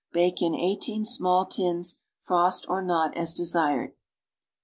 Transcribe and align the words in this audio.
Bake 0.13 0.41
in 0.41 0.55
eighteen 0.55 1.03
sniall 1.03 1.47
tins, 1.47 1.99
frost 2.23 2.65
or 2.67 2.81
not 2.81 3.15
as 3.15 3.35
desired. 3.35 3.93